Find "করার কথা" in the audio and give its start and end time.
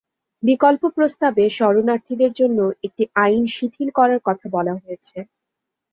3.97-4.45